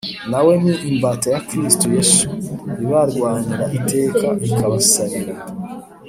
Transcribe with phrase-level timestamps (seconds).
[0.31, 2.27] na we ni imbata ya Kristo Yesu
[2.83, 5.33] ibarwanira iteka ikabasabira